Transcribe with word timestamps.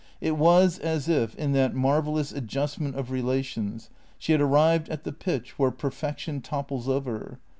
It 0.19 0.35
was 0.35 0.79
as 0.79 1.07
if, 1.07 1.35
in 1.35 1.51
that 1.51 1.75
marvellous 1.75 2.31
adjustment 2.31 2.95
of 2.95 3.11
re 3.11 3.21
lations, 3.21 3.91
she 4.17 4.31
had 4.31 4.41
arrived 4.41 4.89
at 4.89 5.03
the 5.03 5.13
pitch 5.13 5.59
where 5.59 5.69
perfection 5.69 6.41
topples 6.41 6.89
over. 6.89 7.37